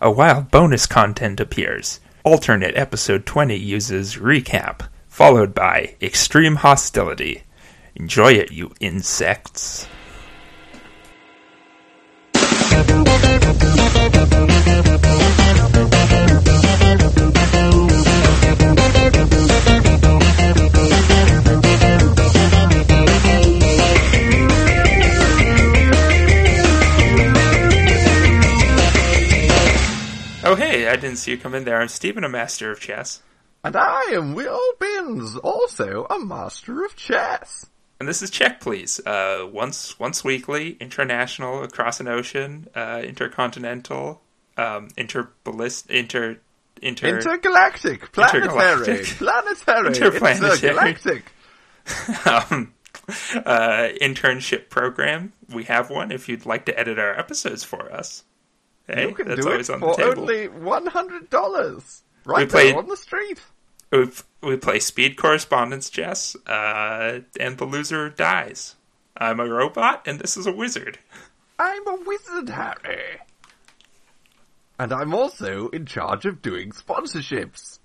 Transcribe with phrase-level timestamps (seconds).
[0.00, 2.00] a wild bonus content appears.
[2.24, 7.42] Alternate episode 20 uses recap, followed by extreme hostility.
[7.94, 9.86] Enjoy it, you insects.
[30.90, 31.80] I didn't see you come in there.
[31.80, 33.22] I'm Stephen, a master of chess.
[33.62, 37.66] And I am Will Binns, also a master of chess.
[38.00, 38.98] And this is Check Please.
[39.06, 44.20] Uh, once once weekly, international, across an ocean, uh, intercontinental,
[44.56, 46.38] um, interballist, inter,
[46.82, 48.48] inter, Intergalactic, planetary,
[49.04, 50.54] planetary, Interplanetary.
[50.54, 51.24] intergalactic.
[52.26, 52.74] um,
[53.46, 55.34] uh, internship program.
[55.54, 56.10] We have one.
[56.10, 58.24] If you'd like to edit our episodes for us,
[58.94, 60.20] hey, you can that's do it always on the for table.
[60.22, 63.40] only one hundred dollars, right played- there on the street.
[63.92, 64.08] We
[64.42, 68.76] we play speed correspondence chess, uh, and the loser dies.
[69.16, 70.98] I'm a robot, and this is a wizard.
[71.58, 73.18] I'm a wizard, Harry,
[74.78, 77.78] and I'm also in charge of doing sponsorships.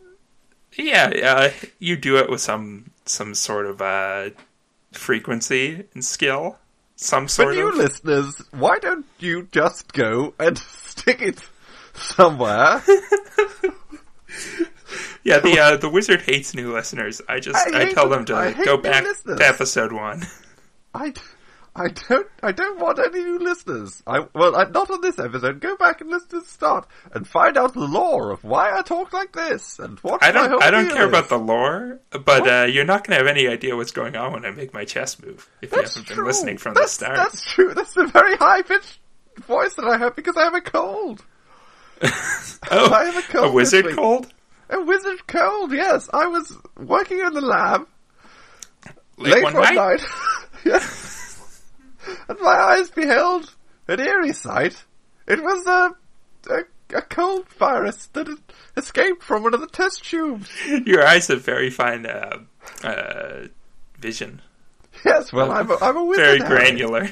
[0.77, 4.29] Yeah, uh, you do it with some some sort of uh,
[4.93, 6.57] frequency and skill,
[6.95, 7.75] some For sort new of.
[7.75, 10.57] listeners, why don't you just go and
[10.87, 11.39] stick it
[11.93, 12.81] somewhere?
[15.23, 17.21] Yeah, the uh, the wizard hates new listeners.
[17.27, 19.39] I just I I, tell them- them I to go back listeners.
[19.39, 20.23] to episode one.
[20.93, 21.13] I,
[21.77, 24.01] I don't, I don't want any new listeners.
[24.07, 25.59] I, well, I, not on this episode.
[25.59, 28.81] Go back and listen to the start and find out the lore of why I
[28.81, 31.09] talk like this and what I don't I don't care is.
[31.09, 34.31] about the lore, but uh, you're not going to have any idea what's going on
[34.31, 36.15] when I make my chess move if you haven't true.
[36.15, 37.17] been listening from that's, the start.
[37.17, 37.73] That's true.
[37.73, 38.99] That's a very high pitched
[39.45, 41.25] voice that I have because I have a cold.
[42.01, 44.27] oh, I have a cold a wizard cold.
[44.69, 45.73] A wizard cold.
[45.73, 47.87] Yes, I was working in the lab
[49.17, 49.75] Late, late one, one, night.
[49.75, 50.05] night.
[50.65, 51.14] yes.
[52.29, 53.53] And my eyes beheld
[53.87, 54.83] an eerie sight.
[55.27, 55.95] It was a,
[56.53, 58.37] a, a cold virus that had
[58.77, 60.49] escaped from one of the test tubes.
[60.85, 62.39] Your eyes have very fine uh,
[62.83, 63.47] uh,
[63.99, 64.41] vision,
[65.03, 66.25] Yes, well, I'm a, I'm a wizard.
[66.25, 66.49] very Harry.
[66.49, 67.09] granular.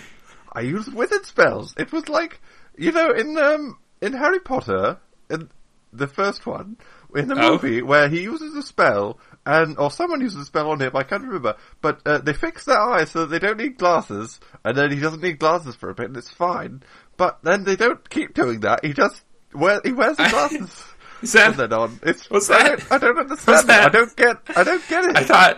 [0.54, 1.74] I use wizard spells.
[1.78, 2.40] It was like,
[2.78, 4.98] you know, in um in Harry Potter,
[5.30, 5.50] in
[5.92, 6.78] the first one,
[7.16, 7.52] in the Oh.
[7.54, 11.04] movie where he uses a spell and or someone uses a spell on him, I
[11.04, 14.78] can't remember, but uh, they fix their eyes so that they don't need glasses, and
[14.78, 16.84] then he doesn't need glasses for a bit, and it's fine.
[17.18, 18.84] But then they don't keep doing that.
[18.86, 19.22] He just
[19.54, 20.84] wear he wears the glasses.
[21.22, 21.56] Is that?
[21.58, 22.00] then on.
[22.04, 22.80] It's What's I that?
[22.80, 23.68] don't, I don't understand.
[23.70, 23.86] That?
[23.86, 24.38] I don't get.
[24.58, 25.16] I don't get it.
[25.18, 25.58] I thought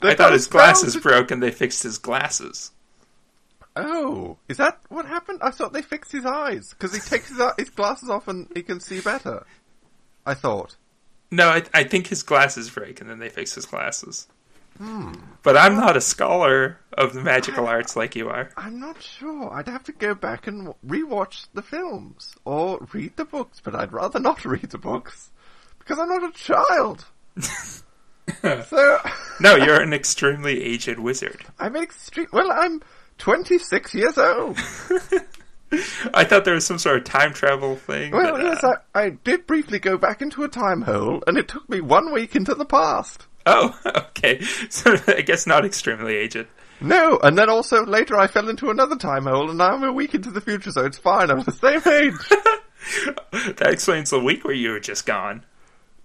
[0.00, 2.70] They've I thought his glasses that- broke and they fixed his glasses.
[3.76, 5.40] Oh, is that what happened?
[5.42, 8.62] I thought they fixed his eyes because he takes his, his glasses off and he
[8.62, 9.46] can see better.
[10.26, 10.76] I thought.
[11.30, 14.28] No, I, I think his glasses break and then they fix his glasses.
[14.78, 15.12] Hmm.
[15.42, 18.50] But I'm not a scholar of the magical arts like you are.
[18.56, 19.52] I'm not sure.
[19.52, 23.92] I'd have to go back and rewatch the films or read the books, but I'd
[23.92, 25.30] rather not read the books
[25.78, 27.04] because I'm not a child.
[28.42, 28.98] so
[29.40, 31.44] No, you're an extremely aged wizard.
[31.58, 32.28] I'm extreme.
[32.32, 32.80] Well, I'm
[33.18, 34.58] 26 years old.
[36.14, 38.12] I thought there was some sort of time travel thing.
[38.12, 41.36] Well, but, yes, uh, I, I did briefly go back into a time hole, and
[41.36, 43.26] it took me one week into the past.
[43.46, 44.40] Oh, okay.
[44.70, 46.46] So I guess not extremely aged.
[46.80, 49.92] No, and then also later I fell into another time hole, and now I'm a
[49.92, 51.30] week into the future, so it's fine.
[51.30, 53.56] I'm the same age.
[53.56, 55.44] That explains the week where you were just gone.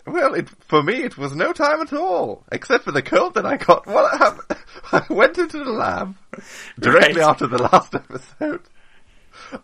[0.06, 3.46] well, it, for me, it was no time at all, except for the cold that
[3.46, 3.86] I got.
[3.88, 4.60] What happened?
[4.92, 6.16] I went into the lab
[6.80, 7.30] directly Right.
[7.30, 8.62] after the last episode.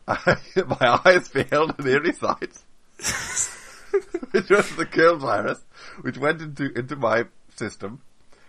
[0.08, 0.36] I,
[0.80, 2.52] my eyes beheld an eerie sight,
[4.32, 5.64] which was the cold virus,
[6.02, 7.26] which went into into my
[7.56, 8.02] system.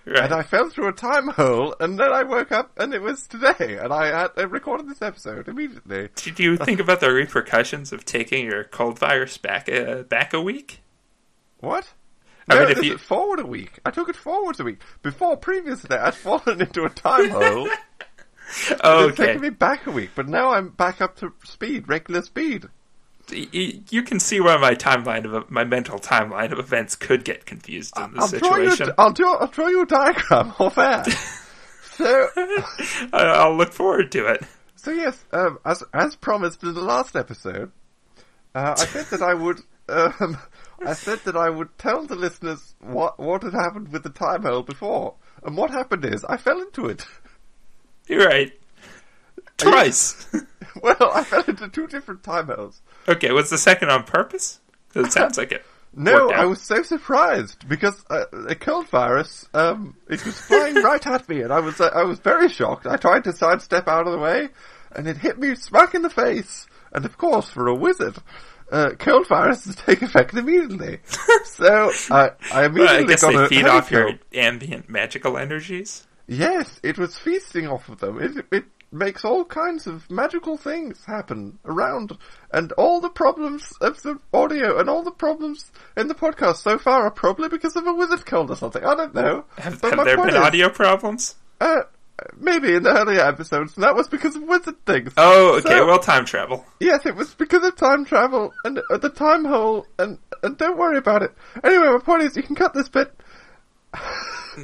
[0.07, 0.25] Right.
[0.25, 3.27] And I fell through a time hole, and then I woke up, and it was
[3.27, 6.09] today, and I had I recorded this episode immediately.
[6.15, 10.41] Did you think about the repercussions of taking your cold virus back a, back a
[10.41, 10.81] week?
[11.61, 11.93] What?
[12.49, 13.79] I No, mean, if you- forward a week.
[13.85, 14.81] I took it forward a week.
[15.03, 17.69] Before, previously, I'd fallen into a time hole.
[18.83, 19.27] Oh, It's okay.
[19.27, 22.67] taken me back a week, but now I'm back up to speed, regular speed.
[23.31, 27.97] You can see where my timeline of my mental timeline of events could get confused
[27.97, 28.71] in this I'll draw you.
[28.71, 28.89] situation.
[28.99, 29.35] A, I'll draw.
[29.37, 31.07] I'll draw you a diagram of that.
[31.93, 32.27] so,
[33.13, 34.43] I'll look forward to it.
[34.75, 37.71] so yes, um, as as promised in the last episode,
[38.55, 39.61] uh, I said that I would.
[39.89, 40.37] Um,
[40.85, 44.43] I said that I would tell the listeners what what had happened with the time
[44.43, 45.15] hole before,
[45.45, 47.07] and what happened is I fell into it.
[48.11, 48.53] You're right.
[49.57, 50.27] Twice.
[50.83, 52.81] well, I fell into two different time holes.
[53.09, 54.61] Okay, was the second on purpose?
[54.93, 55.65] 'Cause it sounds like it.
[55.93, 56.39] No, out.
[56.39, 61.29] I was so surprised because uh, a cold virus, um, it was flying right at
[61.29, 62.87] me, and I was uh, I was very shocked.
[62.87, 64.51] I tried to sidestep out of the way,
[64.95, 66.69] and it hit me smack in the face.
[66.93, 68.15] And of course, for a wizard,
[68.71, 71.01] uh, cold viruses take effect immediately.
[71.45, 74.19] so I I Well, I guess got they a feed off your cold.
[74.33, 76.07] ambient magical energies.
[76.31, 78.21] Yes, it was feasting off of them.
[78.23, 82.17] It it makes all kinds of magical things happen around,
[82.53, 86.79] and all the problems of the audio and all the problems in the podcast so
[86.79, 88.85] far are probably because of a wizard cold or something.
[88.85, 89.45] I don't know.
[89.59, 91.35] Have, have there been is, audio problems?
[91.61, 91.83] Uh,
[92.39, 95.13] maybe in the earlier episodes, and that was because of wizard things.
[95.17, 95.69] Oh, okay.
[95.69, 96.65] So- well, time travel.
[96.79, 100.79] Yes, it was because of time travel and uh, the time hole, and and don't
[100.79, 101.33] worry about it.
[101.65, 103.13] Anyway, my point is, you can cut this bit.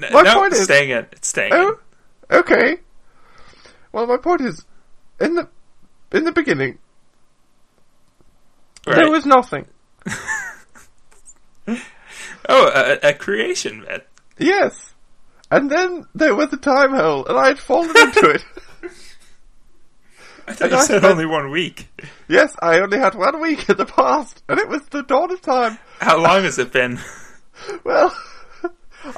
[0.00, 1.06] My no, point it's is- staying in.
[1.12, 1.78] It's staying Oh,
[2.30, 2.76] okay.
[3.92, 4.64] Well, my point is,
[5.20, 5.48] in the
[6.12, 6.78] in the beginning,
[8.86, 8.92] in.
[8.94, 9.66] there was nothing.
[12.48, 12.70] Oh,
[13.02, 14.02] a, a creation myth.
[14.38, 14.94] Yes,
[15.50, 18.44] and then there was a time hole, and I had fallen into it.
[20.46, 21.88] I thought And you I said spent- only one week.
[22.28, 25.42] yes, I only had one week in the past, and it was the dawn of
[25.42, 25.76] time.
[25.98, 27.00] How long has it been?
[27.84, 28.14] Well,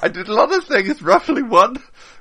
[0.03, 1.77] I did a lot of things, roughly one.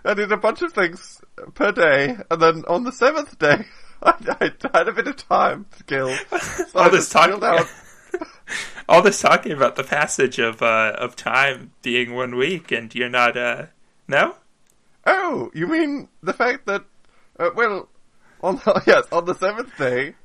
[0.06, 1.22] I did a bunch of things
[1.54, 3.66] per day, and then on the seventh day,
[4.04, 6.16] I, I had a bit of time to kill.
[6.40, 7.68] So all this talking, out.
[8.90, 13.10] all this talking about the passage of uh, of time being one week, and you're
[13.10, 13.38] not.
[13.38, 13.68] uh
[14.08, 14.36] No.
[15.06, 16.84] Oh, you mean the fact that,
[17.40, 17.88] uh, well,
[18.42, 20.16] on the, yes, on the seventh day,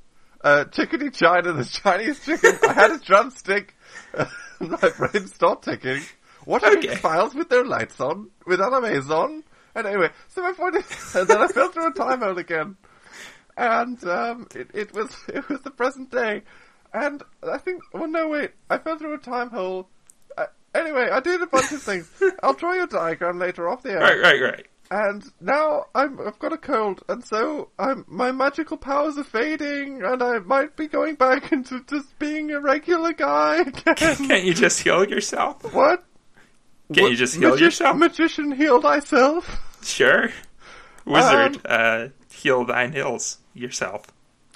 [0.42, 3.76] uh, Chickadee China, the Chinese chicken, I had a drumstick,
[4.12, 4.26] uh,
[4.60, 6.02] my brain stopped ticking,
[6.46, 6.96] watching Okay.
[6.96, 9.44] files with their lights on, with animes on,
[9.74, 10.84] and anyway, so my point is,
[11.14, 12.76] and then I fell through a time hole again,
[13.56, 16.42] and, um, it, it was, it was the present day,
[16.92, 19.88] and I think, well no wait, I fell through a time hole,
[20.36, 22.10] uh, anyway, I did a bunch of things,
[22.42, 24.00] I'll draw you a diagram later off the air.
[24.00, 24.66] Right, right, right.
[24.90, 30.02] And now I'm, I've got a cold, and so I'm, my magical powers are fading,
[30.04, 33.94] and I might be going back into just being a regular guy again.
[33.96, 35.72] Can't you just heal yourself?
[35.72, 36.04] what?
[36.92, 37.96] Can't you just heal magi- yourself?
[37.96, 39.58] Magician, heal thyself.
[39.84, 40.30] Sure.
[41.04, 44.06] Wizard, Um, uh, heal thine hills yourself.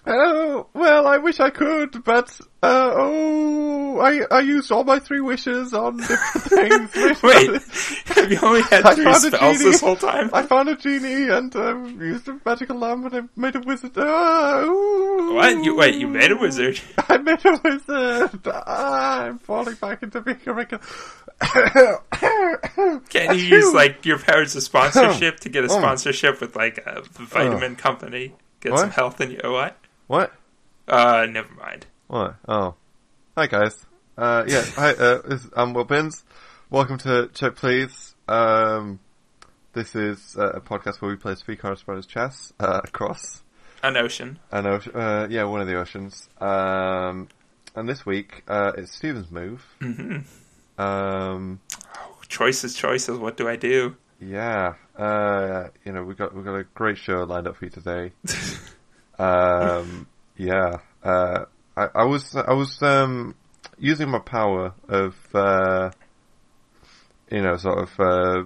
[0.08, 2.30] Oh, well, I wish I could, but,
[2.62, 7.22] uh, oh, I, I used all my three wishes on different things.
[7.24, 7.50] Wait,
[8.14, 10.30] have you only had I three spells this whole time?
[10.32, 13.92] I found a genie and um, used a magical lamp and I made a wizard.
[13.96, 15.64] Oh, What?
[15.64, 15.96] You wait?
[15.96, 16.78] You made a wizard?
[17.08, 18.40] I made a wizard.
[18.46, 20.82] Ah, I'm falling back into being a regular.
[23.08, 25.78] Can't you use like your powers of sponsorship to get a Oh.
[25.78, 28.34] sponsorship with like a vitamin company?
[28.60, 28.80] Get What?
[28.80, 29.40] some health in you.
[29.44, 29.76] What?
[30.06, 30.32] What?
[30.88, 31.86] Uh, never mind.
[32.06, 32.36] What?
[32.48, 32.74] Oh,
[33.36, 33.84] hi guys.
[34.16, 34.92] Uh, yeah, hi.
[34.92, 36.24] Uh, this, I'm Will Bins.
[36.70, 38.14] Welcome to Check Please.
[38.28, 39.00] Um,
[39.72, 43.42] this is uh, a podcast where we play Three Card Spreaders chess uh, across
[43.82, 44.38] An ocean.
[44.50, 44.92] an ocean.
[44.94, 46.28] Uh, yeah, one of the oceans.
[46.40, 47.28] Um,
[47.74, 49.64] and this week uh, it's Steven's move.
[49.80, 50.18] hmm
[50.78, 51.60] Um,
[52.28, 53.18] Choices, choices.
[53.18, 53.96] What do I do?
[54.20, 57.70] yeah, uh, you know we got we got a great show lined up for you
[57.70, 58.12] today.
[59.18, 61.44] Um, yeah, uh,
[61.76, 63.34] I, I was I was um,
[63.78, 65.90] using my power of uh,
[67.30, 68.42] you know sort of uh,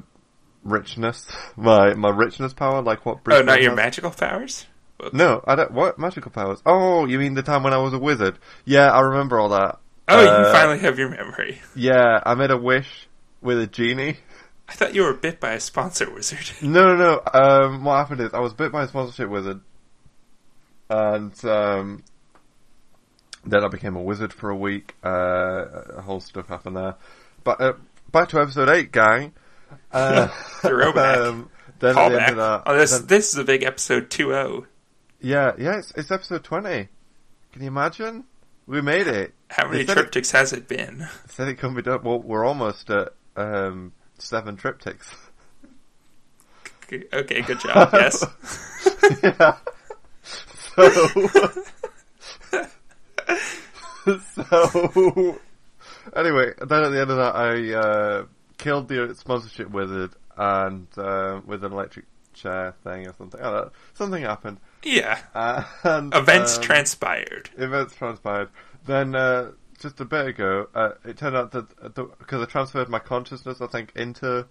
[0.64, 3.16] richness, my my richness power, like what.
[3.16, 3.76] oh, Bruce not your has.
[3.76, 4.66] magical powers.
[5.12, 5.72] No, I don't.
[5.72, 6.60] What magical powers?
[6.66, 8.38] Oh, you mean the time when I was a wizard?
[8.66, 9.78] Yeah, I remember all that.
[10.08, 11.60] Oh, you Uh, finally have your memory.
[11.74, 13.08] Yeah, I made a wish
[13.40, 14.18] with a genie.
[14.68, 16.50] I thought you were bit by a sponsor wizard.
[16.62, 17.22] No, no, no.
[17.32, 19.60] Um, what happened is I was bit by a sponsorship wizard,
[20.90, 22.02] and um,
[23.46, 24.94] then I became a wizard for a week.
[25.04, 25.66] Uh,
[25.96, 26.96] a whole stuff happened there.
[27.44, 27.72] But uh,
[28.12, 29.32] back to episode eight, gang.
[29.92, 30.28] Uh,
[30.64, 34.04] um, then at the end of that, Oh, this then- this is a big episode
[34.20, 34.24] oh.
[34.24, 34.66] 2-0.
[35.20, 36.88] yeah, yeah, it's, it's episode twenty.
[37.52, 38.24] Can you imagine?
[38.66, 39.32] We made it.
[39.48, 41.08] How many said it- triptychs has it been?
[41.28, 42.02] Said it can be done.
[42.02, 45.06] Well, we're almost at um, seven triptychs.
[46.92, 47.90] Okay, good job.
[47.92, 48.24] Yes.
[49.22, 49.56] yeah.
[50.76, 51.08] So.
[54.34, 55.38] so.
[56.16, 58.24] Anyway, then at the end of that, I uh,
[58.58, 63.40] killed the sponsorship wizard and uh, with an electric chair thing or something.
[63.40, 63.70] Know.
[63.94, 64.58] Something happened.
[64.82, 65.20] Yeah.
[65.34, 67.50] Uh, and, Events um, transpired.
[67.56, 68.48] events transpired.
[68.86, 72.98] Then uh, just a bit ago, uh, it turned out that because I transferred my
[72.98, 74.46] consciousness, I think, into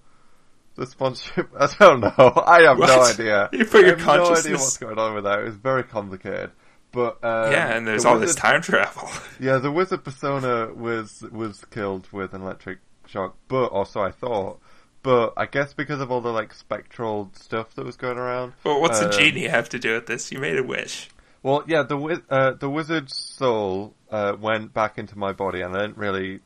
[0.79, 1.49] the sponsorship.
[1.59, 2.43] I don't know.
[2.45, 3.49] I have no idea.
[3.59, 5.39] You put your I have no idea what's going on with that.
[5.39, 6.51] It was very complicated.
[6.91, 9.09] But um, yeah, and there's the all this time travel.
[9.39, 14.59] Yeah, the wizard persona was was killed with an electric shock, but also I thought.
[15.03, 18.53] But I guess because of all the like spectral stuff that was going around.
[18.63, 20.31] well, what's um, the genie have to do with this?
[20.31, 21.09] You made a wish.
[21.43, 25.81] Well, yeah, the uh, the wizard's soul uh, went back into my body, and I
[25.81, 26.39] didn't really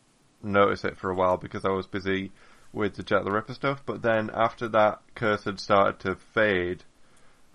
[0.44, 2.32] notice it for a while because I was busy
[2.74, 3.84] with the Jack the Ripper stuff.
[3.86, 6.84] But then after that curse had started to fade,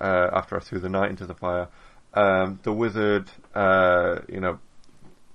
[0.01, 1.69] uh, after I threw the knight into the fire,
[2.15, 4.59] um, the wizard, uh, you know,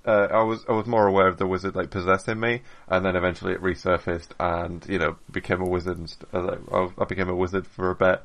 [0.05, 3.15] uh, I was I was more aware of the wizard like possessing me, and then
[3.15, 5.97] eventually it resurfaced and you know became a wizard.
[5.97, 8.21] And st- uh, I- I became a wizard for a bit,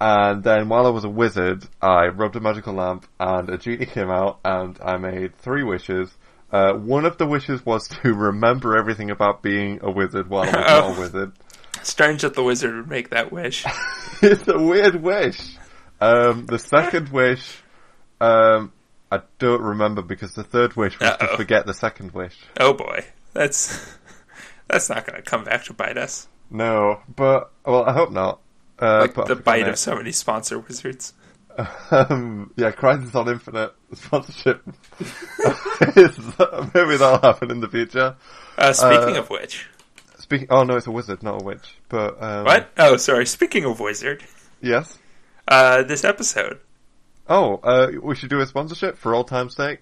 [0.00, 3.86] and then while I was a wizard, I rubbed a magical lamp, and a genie
[3.86, 6.16] came out, and I made three wishes.
[6.50, 10.46] Uh, one of the wishes was to remember everything about being a wizard while I
[10.46, 11.32] was not a wizard.
[11.82, 13.64] Strange that the wizard would make that wish.
[14.22, 15.56] it's a weird wish.
[16.00, 17.62] Um, the second wish,
[18.20, 18.72] um,
[19.10, 21.26] I don't remember because the third wish was Uh-oh.
[21.26, 22.36] to forget the second wish.
[22.60, 23.96] oh boy, that's
[24.68, 26.26] that's not going to come back to bite us.
[26.50, 28.40] No, but well, I hope not.
[28.78, 31.12] Uh, Like but the bite of so many sponsor wizards.
[31.90, 34.62] Um, yeah, Crisis on Infinite sponsorship.
[35.00, 36.18] is,
[36.74, 38.16] maybe that'll happen in the future.
[38.58, 39.68] Uh, speaking Uh, of which,
[40.18, 41.76] Speaking, oh no, it's a wizard, not a witch.
[41.88, 42.70] But um, what?
[42.78, 43.26] Oh, sorry.
[43.26, 44.24] Speaking of wizard,
[44.62, 44.98] Yes.
[45.46, 46.58] uh, this episode.
[47.28, 49.80] Oh, uh, we should do a sponsorship for old time's sake.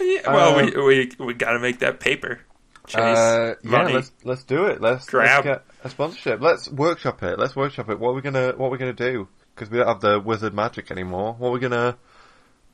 [0.00, 2.40] Yeah, well, Um, we we we got to make that paper.
[2.86, 3.92] Chase Uh, yeah, money.
[3.94, 4.80] let's let's do it.
[4.80, 5.44] Let's, Grab.
[5.44, 6.40] let's get a sponsorship.
[6.40, 7.38] Let's workshop it.
[7.38, 7.98] Let's workshop it.
[7.98, 9.28] What are we gonna What are we gonna do?
[9.58, 11.34] Because we don't have the wizard magic anymore.
[11.36, 11.96] What are we gonna?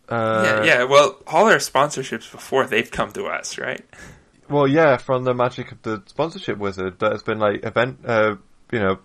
[0.09, 0.85] Uh, yeah, yeah.
[0.85, 3.83] Well, all our sponsorships before they've come to us, right?
[4.51, 8.01] Well, yeah, from the magic of the sponsorship wizard that has been like event.
[8.05, 8.37] Uh,
[8.71, 8.99] you know,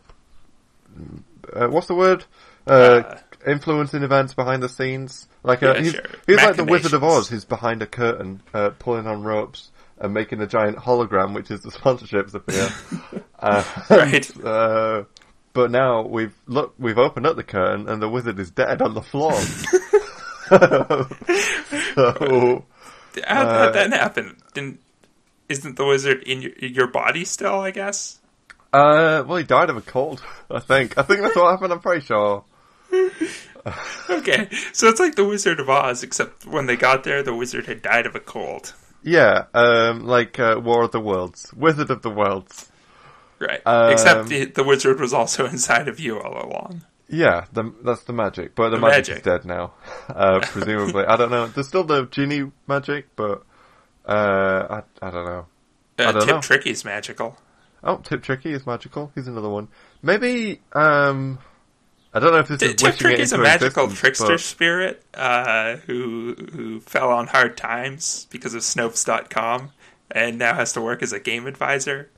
[1.54, 2.26] uh, what's the word?
[2.68, 2.72] Uh,
[3.06, 3.18] Uh,
[3.48, 5.28] influencing events behind the scenes.
[5.44, 6.04] Like uh, Yeah, he's, sure.
[6.28, 10.14] he's like the Wizard of Oz, who's behind a curtain, uh, pulling on ropes and
[10.14, 12.70] making a giant hologram, which is the sponsorships appear.
[13.40, 14.30] uh, Right.
[14.46, 15.04] Uh,
[15.54, 18.94] but now we've look, we've opened up the curtain, and the wizard is dead on
[18.94, 19.34] the floor.
[21.96, 22.66] so,
[23.28, 24.38] How Uh, did that happen?
[24.54, 24.80] Didn't
[25.48, 27.60] isn't the wizard in your, your body still?
[27.60, 28.20] I guess.
[28.74, 30.22] uh, well, he died of a cold.
[30.52, 30.98] I think.
[30.98, 31.74] I think that's what happened.
[31.74, 32.44] I'm pretty sure.
[34.10, 37.66] Okay, so it's like the Wizard of Oz, except when they got there, the wizard
[37.68, 38.74] had died of a cold.
[39.04, 42.69] Yeah, um, like uh, War of the Worlds, Wizard of the Worlds.
[43.40, 43.62] Right.
[43.66, 46.84] Um, except the, the wizard was also inside of you all along.
[47.08, 49.18] Yeah, the, that's the magic, but the, The magic, magic.
[49.18, 49.74] is dead now.
[50.08, 51.48] Uh, presumably, I don't know.
[51.48, 53.44] There's still the genie magic, but
[54.06, 55.46] uh, I I don't know.
[55.98, 56.42] Uh, I don't Tip know.
[56.42, 57.38] Tricky's magical.
[57.84, 59.12] Oh, Tip Tricky is magical.
[59.16, 59.70] He's another one.
[60.04, 61.40] Maybe um,
[62.14, 65.78] I don't know if this T- is Tip Tricky's a magical trickster but- spirit uh,
[65.88, 69.72] who who fell on hard times because of Snopes.com
[70.12, 72.10] and now has to work as a game advisor.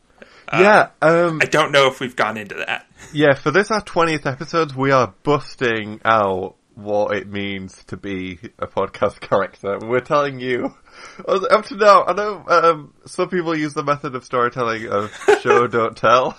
[0.54, 2.86] Yeah, um, I don't know if we've gone into that.
[3.14, 3.34] yeah.
[3.36, 8.66] For this our twentieth episode, we are busting out what it means to be a
[8.68, 9.78] podcast character.
[9.82, 10.76] We're telling you.
[11.28, 15.68] Up to now, I know um, some people use the method of storytelling of show
[15.68, 16.38] don't tell.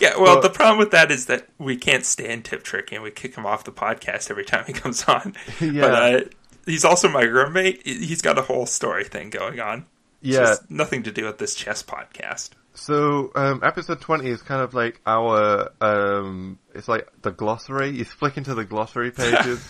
[0.00, 3.02] Yeah, well, But- the problem with that is that we can't stand Tip Trick and
[3.02, 5.34] we kick him off the podcast every time he comes on.
[5.60, 5.80] Yeah.
[5.82, 6.20] But uh,
[6.66, 7.86] he's also my roommate.
[7.86, 9.86] He's got a whole story thing going on.
[10.22, 10.38] Yeah.
[10.40, 12.50] just nothing to do with this chess podcast.
[12.76, 17.90] So, um, episode 20 is kind of like our, um, it's like the glossary.
[17.90, 19.66] You flick into the glossary pages.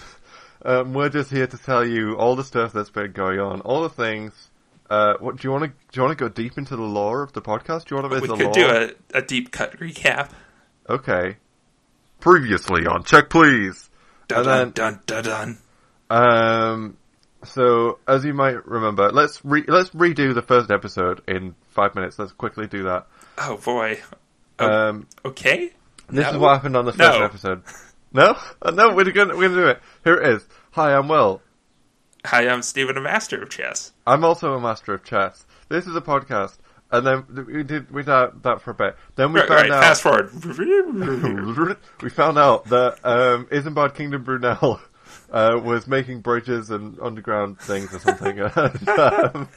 [0.64, 3.82] um, we're just here to tell you all the stuff that's been going on, all
[3.82, 4.32] the things.
[4.90, 7.22] Uh, what, do you want to, do you want to go deep into the lore
[7.22, 7.84] of the podcast?
[7.86, 8.52] Do you want to We the could lore?
[8.52, 10.30] do a, a deep cut recap.
[10.88, 11.36] Okay.
[12.20, 13.88] Previously on Check Please.
[14.28, 15.58] Dun And then- dun dun dun.
[16.08, 16.96] Um,
[17.44, 22.18] so as you might remember, let's re- let's redo the first episode in five minutes.
[22.18, 23.06] Let's quickly do that.
[23.38, 24.00] Oh boy.
[24.58, 25.70] Oh, Um, okay.
[26.08, 26.30] This No.
[26.32, 27.24] is what happened on the first No.
[27.24, 27.62] episode.
[28.12, 28.36] No,
[28.72, 29.80] no, we're gonna we're gonna do it.
[30.02, 30.48] Here it is.
[30.72, 31.42] Hi, I'm Will.
[32.24, 33.92] Hi, I'm Stephen, a master of chess.
[34.06, 35.46] I'm also a master of chess.
[35.68, 36.56] This is a podcast,
[36.90, 38.96] and then we did we did that for a bit.
[39.16, 40.30] Then we Right, found right, out fast forward.
[42.02, 44.80] we found out that um, Isambard Kingdom Brunel
[45.30, 48.38] uh, was making bridges and underground things or something.
[48.38, 49.48] And, um,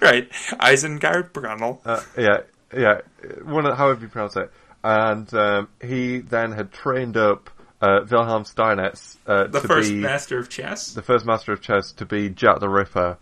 [0.00, 0.28] right.
[0.30, 1.80] Isengard Brunel.
[1.84, 2.38] uh, yeah,
[2.74, 3.00] yeah,
[3.44, 4.50] one however you pronounce it.
[4.82, 10.38] And um, he then had trained up uh, Wilhelm Steinitz uh, the first be master
[10.38, 10.94] of chess.
[10.94, 13.18] the first master of chess to be Jack the Ripper,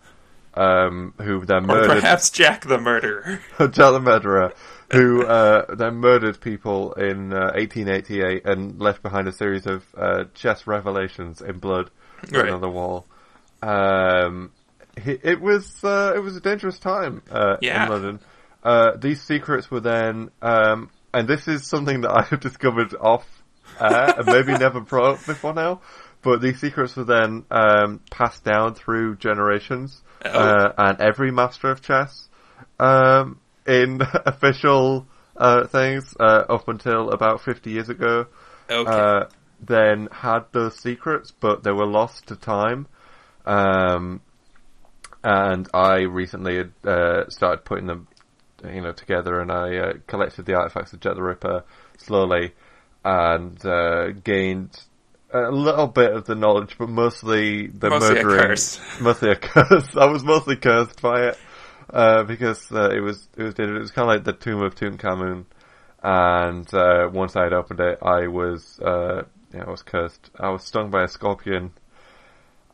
[0.55, 3.39] um, who then or murdered perhaps Jack the Murderer.
[3.59, 4.53] Jack the Murderer,
[4.91, 10.23] who uh, then murdered people in uh, 1888 and left behind a series of uh,
[10.33, 11.89] chess revelations in blood
[12.31, 12.49] Right.
[12.49, 13.05] on the wall.
[13.61, 14.51] Um,
[15.01, 17.83] he, it was uh, it was a dangerous time uh, Yeah.
[17.83, 18.19] in London.
[18.63, 23.27] Uh, these secrets were then, um, and this is something that I have discovered off
[23.79, 25.81] air and maybe never brought up before now.
[26.25, 30.29] But these secrets were then um, passed down through generations, Oh.
[30.29, 32.27] uh, and every master of chess
[32.79, 35.05] um, in official
[35.37, 38.25] uh, things uh, up until about fifty years ago
[38.69, 38.91] Okay.
[38.91, 39.25] uh,
[39.61, 42.87] then had those secrets, but they were lost to time.
[43.45, 44.21] Um,
[45.23, 48.07] and I recently had, uh, started putting them,
[48.67, 51.63] you know, together, and I uh, collected the artifacts of Jack the Ripper
[51.97, 52.53] slowly,
[53.03, 54.75] and uh, gained
[55.35, 58.79] a little bit of the knowledge, but mostly the Mostly a murdering, curse.
[59.01, 59.95] mostly a curse.
[59.95, 61.37] I was mostly cursed by it
[61.89, 64.75] uh, because uh, it was it was it was kind of like the Tomb of
[64.75, 65.45] Tutankhamun,
[66.03, 69.23] and uh, once I had opened it, I was uh,
[69.53, 70.29] yeah, I was cursed.
[70.39, 71.71] I was stung by a scorpion.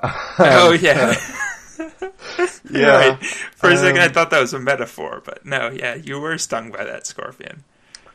[0.03, 1.15] oh yeah.
[2.69, 3.15] Yeah.
[3.15, 3.25] Right.
[3.55, 5.69] For a second, I Um, thought that was a metaphor, but no.
[5.69, 7.63] Yeah, you were stung by that scorpion.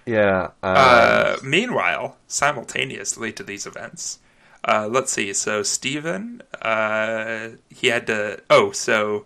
[0.04, 0.50] Yeah.
[0.62, 4.20] Uh, meanwhile, simultaneously to these events,
[4.66, 5.32] uh, let's see.
[5.32, 8.42] So Stephen, uh, he had to.
[8.50, 9.24] Oh, so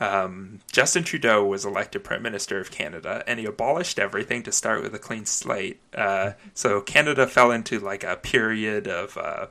[0.00, 4.82] um, Justin Trudeau was elected Prime Minister of Canada, and he abolished everything to start
[4.82, 5.80] with a clean slate.
[5.94, 9.46] Uh, so Canada fell into like a period of uh,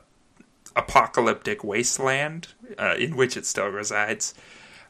[0.74, 4.34] apocalyptic wasteland uh, in which it still resides.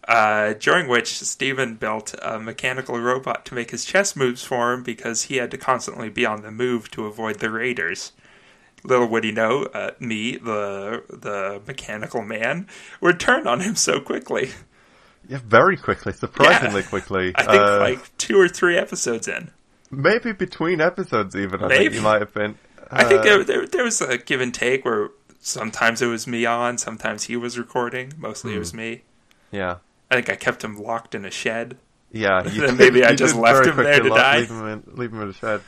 [0.08, 4.82] Uh, during which Stephen built a mechanical robot to make his chess moves for him
[4.82, 8.10] because he had to constantly be on the move to avoid the raiders.
[8.84, 12.66] Little would he know, uh, me, the the mechanical man,
[13.00, 14.50] would turn on him so quickly.
[15.28, 16.88] yeah, very quickly, surprisingly Yeah.
[16.88, 17.32] quickly.
[17.36, 19.50] I think Uh, like two or three episodes in.
[19.90, 21.62] maybe between episodes, even.
[21.62, 21.94] I think Maybe.
[21.96, 22.56] you might have been.
[22.90, 25.10] I think Uh, there, there there was a give and take where
[25.40, 28.12] sometimes it was me on, sometimes he was recording.
[28.18, 29.02] Mostly it was me.
[29.52, 29.76] yeah.
[30.10, 31.78] I think I kept him locked in a shed.
[32.10, 34.38] Yeah, Then maybe I just left him there to lo- die.
[34.40, 35.60] Leave him in, leave him in the shed.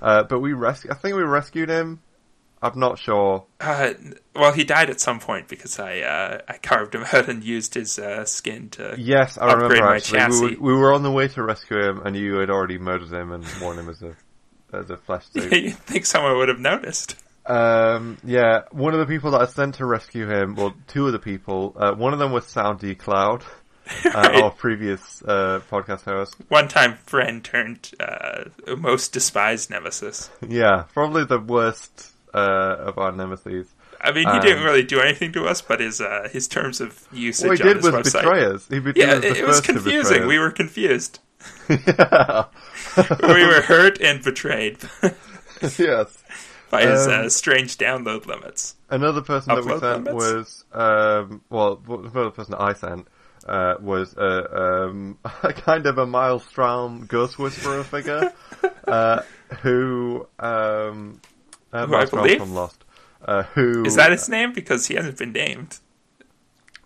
[0.00, 0.90] Uh, but we rescued.
[0.90, 2.00] I think we rescued him.
[2.62, 3.44] I'm not sure.
[3.60, 3.94] Uh,
[4.36, 7.74] well, he died at some point because I uh, I carved him out and used
[7.74, 8.94] his uh, skin to.
[8.98, 9.86] Yes, I Upgrade remember.
[9.90, 10.40] my Actually, chassis.
[10.46, 13.12] we were, we were on the way to rescue him, and you had already murdered
[13.12, 14.14] him and worn him as a
[14.72, 15.52] as a flesh suit.
[15.52, 17.16] you think someone would have noticed?
[17.46, 21.12] um, yeah, one of the people that I sent to rescue him, well, two of
[21.12, 21.74] the people.
[21.76, 23.42] Uh, one of them was Soundy Cloud,
[24.04, 24.42] uh, Right.
[24.44, 26.36] our previous uh, podcast host.
[26.48, 28.44] One time, friend turned uh,
[28.78, 30.30] most despised nemesis.
[30.48, 33.68] Yeah, probably the worst uh, of our nemesis.
[34.00, 36.80] I mean, he Um, didn't really do anything to us, but his uh, his terms
[36.80, 38.22] of usage What he did was website.
[38.22, 38.66] betray us.
[38.68, 40.26] He, Yeah, was it, it was confusing.
[40.26, 41.20] We were confused.
[41.68, 42.44] yeah.
[43.22, 44.78] we were hurt and betrayed
[45.78, 46.22] yes.
[46.70, 48.76] by his Um, uh, strange download limits.
[48.90, 50.14] Another person that we sent limits?
[50.14, 53.08] was, um, well, another person that I sent
[53.46, 58.32] uh, was uh, um, a kind of a Miles Straume ghost whisperer figure
[58.86, 59.22] uh,
[59.62, 61.20] who, um,
[61.72, 62.38] uh, Who I believe?
[62.38, 62.84] from Lost.
[63.24, 64.52] Uh, who Is that his name?
[64.52, 65.78] Because he hasn't been named.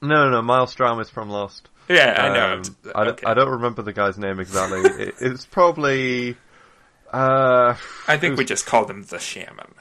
[0.02, 0.42] No, no, no.
[0.42, 1.68] Miles Straume is from Lost.
[1.88, 2.52] Yeah, I know.
[2.54, 4.80] Um, I, don't- I don't remember the guy's name exactly.
[5.04, 6.36] it, it's probably
[7.12, 7.74] uh,
[8.08, 9.74] I think we just called him the shaman.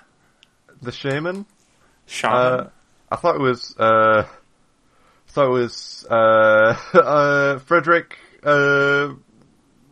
[0.81, 1.45] the shaman.
[2.05, 2.37] Shaman.
[2.37, 2.69] Uh,
[3.11, 3.75] I thought it was.
[3.77, 4.25] Uh,
[5.29, 9.09] thought it was uh, uh, Frederick uh,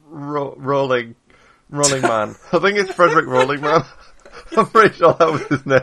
[0.07, 1.15] Ro- Rolling
[1.69, 2.35] Rolling Man.
[2.53, 3.83] I think it's Frederick Rolling Man.
[4.57, 5.81] I'm pretty sure that was his name.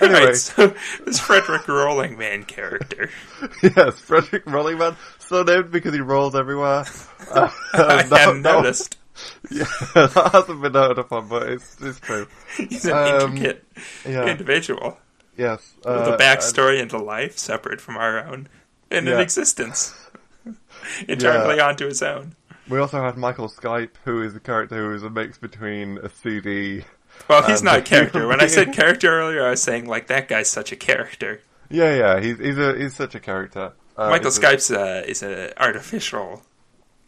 [0.00, 0.74] Anyway, Right, so
[1.06, 3.10] this Frederick Rolling Man character.
[3.62, 4.96] yes, Frederick Rolling Man.
[5.18, 6.84] So named because he rolls everywhere.
[7.30, 8.96] Uh, I that- hadn't that- noticed.
[9.50, 12.26] Yeah, that hasn't been noted upon, but it's it's true.
[12.56, 13.64] He's an Um, intricate
[14.06, 14.26] Yeah.
[14.26, 14.98] individual
[15.36, 15.74] Yes.
[15.78, 18.48] with uh, a backstory into life separate from our own,
[18.90, 19.94] and an existence
[21.08, 22.34] entirely onto his own.
[22.68, 26.08] We also had Michael Skype, who is a character who is a mix between a
[26.08, 26.84] CD.
[27.26, 28.26] Well, he's Um, not a character.
[28.28, 31.40] When I said character earlier, I was saying like that guy's such a character.
[31.70, 33.72] Yeah, yeah, he's he's a he's such a character.
[33.96, 36.42] Uh, Michael he's a- Skype's uh, is an artificial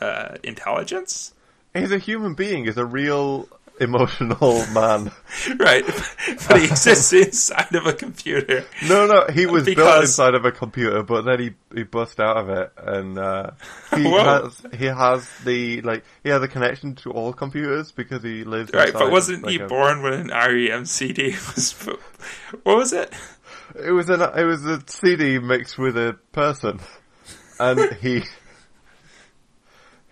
[0.01, 1.33] uh, intelligence,
[1.73, 2.65] He's a human being.
[2.65, 3.49] He's a real
[3.81, 5.11] emotional man.
[5.59, 5.85] right?
[6.49, 8.65] but he exists inside of a computer.
[8.87, 12.37] No, no, he was built inside of a computer, but then he he bust out
[12.37, 13.51] of it, and uh,
[13.95, 18.45] he has he has the like he has a connection to all computers because he
[18.45, 21.73] lives Right, but wasn't like he a- born when an REM CD was?
[22.63, 23.13] What was it?
[23.83, 26.81] It was an it was a CD mixed with a person,
[27.59, 28.23] and he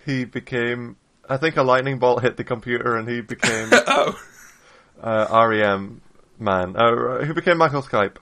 [0.07, 0.97] he became.
[1.29, 4.19] I think a lightning bolt hit the computer, and he became Oh,
[5.03, 6.01] uh, REM
[6.39, 6.77] man.
[6.77, 8.17] Uh, he became Michael Skype,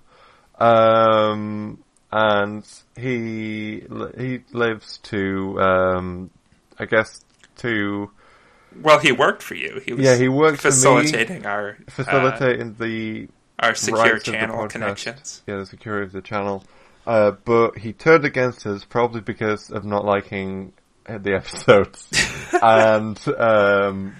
[0.59, 2.65] um, and
[2.97, 3.85] he
[4.19, 6.31] he lives to um,
[6.79, 7.25] I guess
[7.59, 8.11] to
[8.81, 9.81] Well, he worked for you.
[9.85, 14.29] He was Yeah, he worked for me, facilitating our uh, facilitating the our secure rights
[14.29, 15.43] of the channel connections.
[15.47, 16.65] yeah the security of the channel.
[17.07, 20.73] Uh, but he turned against us probably because of not liking
[21.09, 22.09] the episodes,
[22.63, 24.17] and um,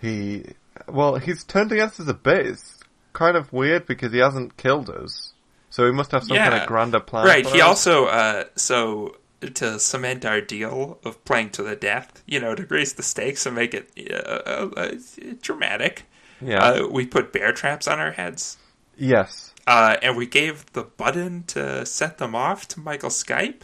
[0.00, 0.44] he
[0.88, 2.46] well he's turned against us a bit.
[2.46, 2.80] It's
[3.12, 5.32] kind of weird because he hasn't killed us,
[5.70, 7.26] so he must have some kind of grander plan.
[7.26, 7.46] Right.
[7.46, 7.68] He us.
[7.68, 9.16] also uh, so
[9.54, 13.44] to cement our deal of playing to the death, you know, to raise the stakes
[13.46, 14.92] and make it uh, uh, uh,
[15.40, 16.04] dramatic.
[16.40, 18.56] yeah Uh, we put bear traps on our heads,
[18.96, 23.62] yes uh, and we gave the button to set them off to Michael Skype.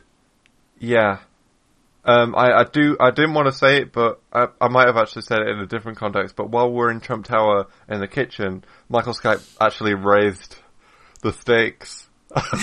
[0.78, 1.18] Yeah.
[2.04, 2.96] Um, I, I do.
[2.98, 5.58] I didn't want to say it, but I, I might have actually said it in
[5.58, 6.36] a different context.
[6.36, 10.56] But while we're in Trump Tower in the kitchen, Michael Skype actually raised
[11.22, 12.08] the stakes.
[12.34, 12.42] um,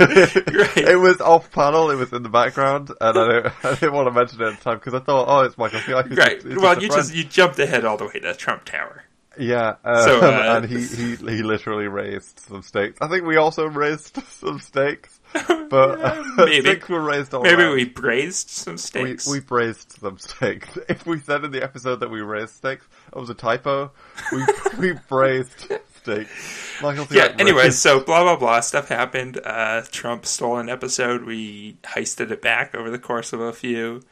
[0.00, 1.90] it was off panel.
[1.90, 4.64] It was in the background, and I, I didn't want to mention it at the
[4.64, 6.16] time because I thought, oh, it's Michael Skype.
[6.16, 6.40] Right.
[6.42, 7.02] just- Well, you friend.
[7.02, 9.04] just you jumped ahead all the way to Trump Tower.
[9.38, 9.76] yeah.
[9.84, 12.98] Um, So, uh, and he, he he literally raised some stakes.
[13.00, 15.17] I think we also raised some stakes,
[15.68, 16.60] but Yeah, maybe.
[16.62, 17.74] stakes were raised all Maybe around.
[17.74, 19.26] we braised some We, steaks.
[19.28, 20.68] we braised some steaks.
[20.88, 23.90] If we said in the episode that we raised steaks, it was a typo.
[24.32, 24.44] We
[24.78, 26.80] we braised steaks.
[26.82, 27.34] Michael yeah.
[27.38, 29.38] Anyway, so blah blah blah stuff happened.
[29.44, 31.24] Uh, Trump stole an episode.
[31.24, 34.02] We heisted it back over the course of a few.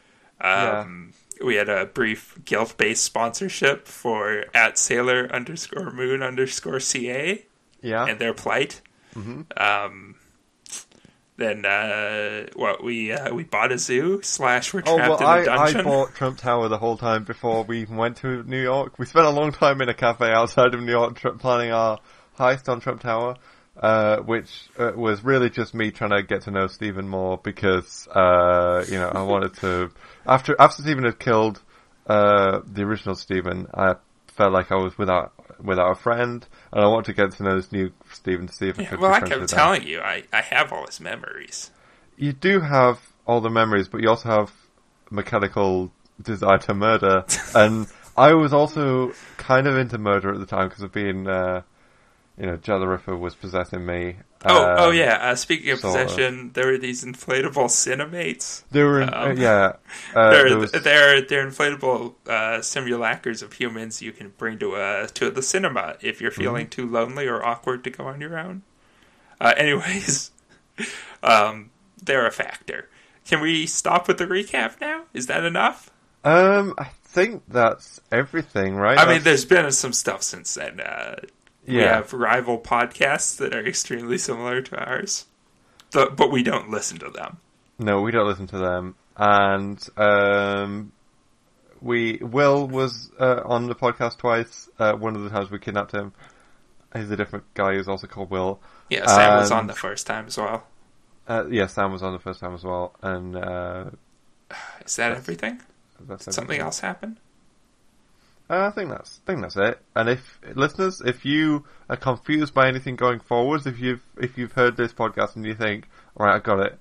[0.41, 7.45] Um, We had a brief guilt based sponsorship for at sailor underscore moon underscore ca
[7.83, 8.81] yeah, and their plight.
[9.15, 9.43] Mm-hmm.
[9.57, 10.15] Um,
[11.37, 15.41] then uh, what we uh, we bought a zoo slash we're Oh trapped well, I,
[15.41, 15.81] in a I dungeon.
[15.81, 18.99] I bought Trump Tower the whole time before we even went to New York.
[18.99, 21.99] We spent a long time in a cafe outside of New York tr- planning our
[22.39, 23.37] heist on Trump Tower,
[23.81, 28.09] uh, which uh, was really just me trying to get to know Stephen more because
[28.09, 29.91] uh, you know I wanted to
[30.27, 31.61] after after Stephen had killed
[32.07, 33.97] uh, the original Stephen, I
[34.29, 37.57] felt like I was without without a friend, and I wanted to get to know
[37.57, 39.01] this new Stephen to see if I Yeah, could.
[39.01, 41.71] well, I kept with telling you, I, I have all his memories.
[42.17, 44.53] you do have all the memories, but you also have
[45.11, 45.91] mechanical
[46.23, 47.25] desire to murder.
[47.55, 51.63] and I was also kind of into murder at the time because of being, uh,
[52.39, 54.17] you know, Ripper was possessing me.
[54.49, 55.19] Oh, Um, oh yeah.
[55.31, 55.83] Uh, speaking of of.
[55.83, 58.63] possession, there were these inflatable cinemates.
[58.71, 59.73] They were, in, Um, uh, yeah.
[60.15, 64.77] Uh, they're, there was- they're they're inflatable uh, simulacrs of humans you can bring to
[64.77, 66.71] a to the cinema if you're feeling Mm-hmm.
[66.71, 68.63] too lonely or awkward to go on your own.
[69.41, 70.31] Uh, anyways,
[71.23, 71.71] um,
[72.03, 72.89] they're a factor.
[73.27, 75.05] Can we stop with the recap now?
[75.13, 75.91] Is that enough?
[76.25, 78.99] um, I think that's everything, right?
[78.99, 80.81] I mean, there's been some stuff since then.
[81.67, 81.97] We yeah.
[81.97, 85.27] have rival podcasts that are extremely similar to ours,
[85.93, 87.39] but we don't listen to them.
[87.79, 88.95] No, we don't listen to them.
[89.17, 90.93] And um,
[91.81, 94.69] we Will was uh, on the podcast twice.
[94.79, 96.13] Uh, one of the times we kidnapped him.
[96.95, 98.61] He's a different guy who's also called Will.
[98.89, 100.67] Yeah, Sam was on the first time as well.
[101.29, 103.91] Uh, yeah, Sam was on the first time as well, and uh,
[104.85, 105.61] Is that everything?
[106.07, 106.65] that's Did something everything.
[106.65, 107.19] else happen?
[108.49, 109.81] Uh, I think that's I think that's it.
[109.95, 114.53] And if listeners, if you are confused by anything going forwards, if you've if you've
[114.53, 116.79] heard this podcast and you think, all right, I got it,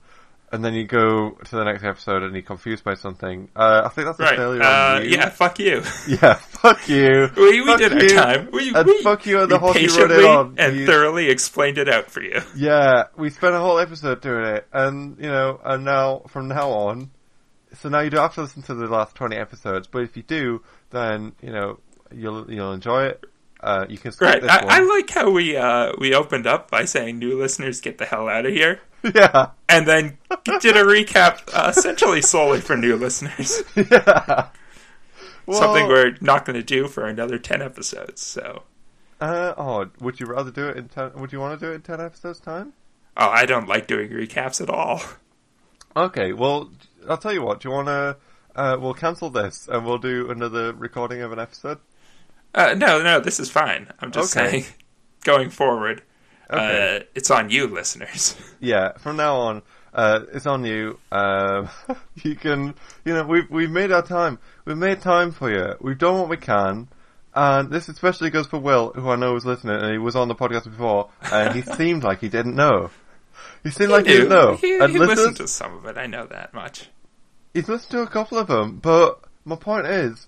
[0.52, 3.90] and then you go to the next episode and you're confused by something, uh, I
[3.90, 5.82] think that's a failure Uh, yeah, fuck you.
[6.08, 7.30] yeah, fuck you.
[7.36, 8.18] We, we Fuck did you.
[8.20, 8.50] our time.
[8.52, 10.56] We, And we, fuck you and the we horse you rode it on.
[10.60, 12.42] and You- thoroughly explained it out for you.
[12.56, 16.70] Yeah, we spent a whole episode doing it, and you know, and now from now
[16.70, 17.10] on,
[17.80, 19.88] so now you don't have to listen to the last twenty episodes.
[19.88, 20.62] But if you do,
[20.92, 21.80] then you know
[22.14, 23.24] you'll you'll enjoy it.
[23.62, 24.44] Uh, you can skip Right.
[24.44, 28.06] I, I like how we uh, we opened up by saying new listeners get the
[28.06, 28.82] hell out of here,
[29.16, 30.18] yeah, and then
[30.60, 33.64] did a recap uh, essentially solely for new listeners.
[33.76, 34.48] yeah.
[35.48, 38.20] Well, Something we're not going to do for another ten episodes.
[38.20, 38.64] So,
[39.22, 41.12] Uh, oh, would you rather do it in ten?
[41.14, 42.74] Would you want to do it in ten episodes time?
[43.16, 45.02] oh, I don't like doing recaps at all.
[45.96, 46.72] Okay, well,
[47.10, 47.60] I'll tell you what.
[47.62, 48.18] Do you want to?
[48.56, 51.78] Uh, we'll cancel this and we'll do another recording of an episode.
[52.54, 53.92] Uh, no, no, this is fine.
[54.00, 54.50] I'm just Okay.
[54.62, 54.66] saying,
[55.26, 56.04] going forward,
[56.50, 56.98] Okay.
[57.02, 58.36] uh, it's on you, listeners.
[58.62, 59.62] Yeah, from now on,
[59.94, 60.98] uh, it's on you.
[61.12, 61.70] Um,
[62.24, 64.40] you can, you know, we've we've made our time.
[64.64, 65.76] We've made time for you.
[65.82, 66.88] We've done what we can,
[67.36, 70.28] and this especially goes for Will, who I know was listening, and he was on
[70.30, 72.90] the podcast before, and he seemed like he didn't know.
[73.64, 74.56] He seemed like he didn't know.
[74.56, 75.98] He, and he listened to some of it.
[75.98, 76.90] I know that much.
[77.56, 80.28] He's listened to a couple of them, but my point is,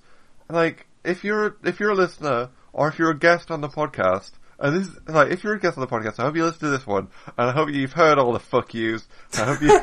[0.49, 4.31] like, if you're if you're a listener or if you're a guest on the podcast
[4.59, 6.61] And this is, like, if you're a guest on the podcast, I hope you listen
[6.61, 9.07] to this one, and I hope you've heard all the fuck yous.
[9.33, 9.79] I hope you.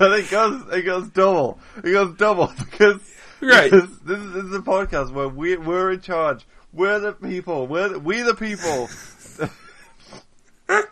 [0.00, 1.58] and it goes, it goes double.
[1.84, 3.00] It goes double because
[3.40, 3.70] Right.
[3.70, 6.44] This, this, is, this is a podcast where we we're in charge.
[6.72, 7.66] We're the people.
[7.68, 8.88] We're the, we the people.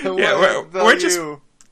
[0.18, 1.18] Yeah, we're- we're just-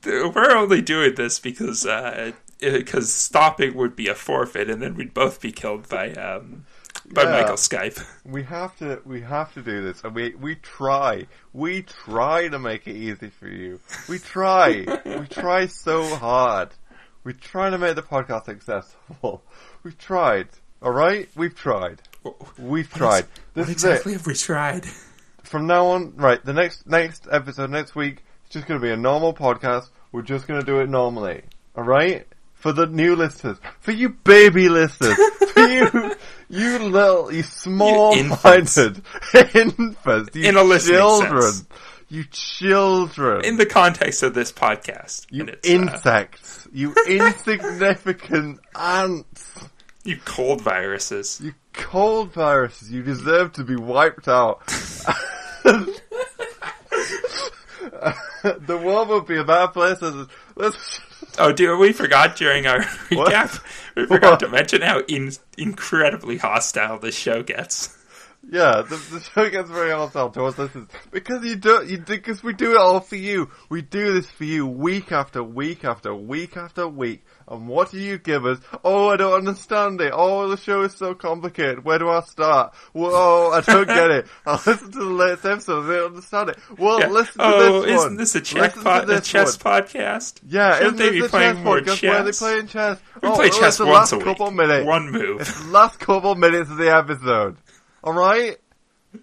[0.05, 5.13] We're only doing this because uh, because stopping would be a forfeit, and then we'd
[5.13, 6.65] both be killed by um,
[7.13, 7.31] by Yeah.
[7.31, 8.01] Michael Skype.
[8.25, 12.59] We have to, we have to do this, and we we try, we try to
[12.59, 13.79] make it easy for you.
[14.07, 16.69] We try, we try so hard.
[17.25, 19.43] We try to make the podcast accessible.
[19.83, 20.47] We've tried,
[20.81, 21.27] all right.
[21.35, 22.01] We've tried.
[22.57, 23.25] We've tried.
[23.53, 23.71] This What is it.
[23.73, 24.85] exactly have we tried?
[25.43, 26.43] From now on, right?
[26.43, 29.89] The next next episode next week it's just going to be a normal podcast.
[30.11, 31.43] We're just going to do it normally,
[31.75, 32.25] all right?
[32.55, 35.15] For the new listeners, for you baby listeners,
[35.53, 36.15] for you,
[36.49, 39.01] you little, you small-minded
[39.53, 41.67] infants, you In a listening children, sense.
[42.09, 49.51] you children, In the context of this podcast, you uh, insects, you insignificant ants.
[50.03, 51.39] you cold viruses.
[51.41, 54.63] You cold viruses, you deserve to be wiped out.
[58.43, 60.01] The world would be a bad place.
[60.55, 60.99] Let's,
[61.37, 62.79] Oh, dear, we forgot during our
[63.11, 63.61] recap.
[63.95, 67.95] We forgot to mention how in- incredibly hostile this show gets.
[68.49, 72.53] yeah, the, the show gets very hostile towards listeners because you do you because we
[72.53, 73.49] do it all for you.
[73.69, 77.23] We do this for you week after week after week after week.
[77.51, 78.59] And what do you give us?
[78.83, 80.11] Oh, I don't understand it.
[80.15, 81.83] Oh, the show is so complicated.
[81.83, 82.75] Where do I start?
[82.93, 84.27] Whoa, I don't get it.
[84.45, 85.89] I'll listen to the latest episode.
[85.89, 86.59] I don't understand it.
[86.77, 87.07] Well, Yeah.
[87.07, 89.81] listen to oh, this isn't this a chess, po- a chess one.
[89.83, 90.39] podcast?
[90.47, 92.39] Yeah, Shouldn't they this be playing chess more podcast where they chess?
[92.39, 92.99] playing chess?
[93.23, 94.25] We oh, play chess it's once last a week.
[94.25, 94.85] couple minutes.
[94.85, 95.41] One move.
[95.41, 97.57] It's the last couple minutes of the episode.
[98.03, 98.57] Alright?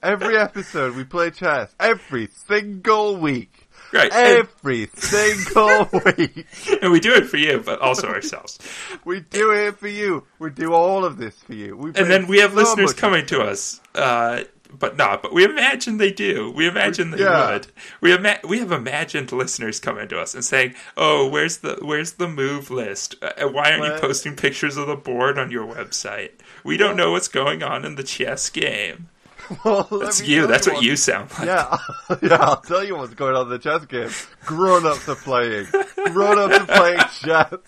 [0.02, 1.72] Every episode we play chess.
[1.78, 3.65] Every single week.
[3.92, 4.12] Right.
[4.12, 6.46] And, Every single week.
[6.82, 8.58] and we do it for you, but also ourselves.
[9.04, 10.24] We do it for you.
[10.40, 11.76] We do all of this for you.
[11.76, 14.42] We And then we have so listeners coming to us, uh,
[14.76, 15.22] but not.
[15.22, 16.50] But we imagine they do.
[16.50, 17.52] We imagine they Yeah.
[17.52, 17.68] would.
[18.00, 22.12] We ima- we have imagined listeners coming to us and saying, "Oh, where's the where's
[22.14, 23.14] the move list?
[23.22, 26.32] Uh, why aren't you posting pictures of the board on your website?
[26.64, 29.08] We don't know what's going on in the chess game."
[29.64, 30.40] Well, That's you.
[30.40, 31.46] tell That's what you sound like.
[31.46, 31.76] Yeah,
[32.22, 34.10] yeah, I'll tell you what's going on in the chess game.
[34.44, 35.66] Grown-ups are playing.
[36.12, 37.58] Grown-ups are playing chess.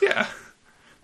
[0.00, 0.26] Yeah.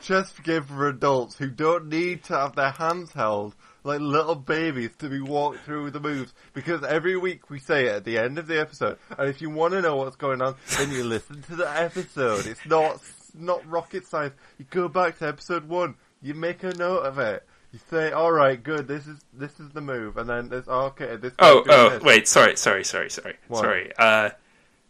[0.00, 4.90] chess game for adults who don't need to have their hands held like little babies
[4.98, 8.38] to be walked through the moves because every week we say it at the end
[8.38, 11.40] of the episode and if you want to know what's going on then you listen
[11.42, 13.00] to the episode it's not
[13.34, 17.46] not rocket science you go back to episode one you make a note of it
[17.72, 21.16] you say all right good this is this is the move and then there's okay
[21.16, 22.02] this Oh, oh, this.
[22.02, 22.28] wait.
[22.28, 23.60] Sorry, sorry, sorry, sorry, What?
[23.60, 23.92] sorry.
[23.98, 24.30] Uh,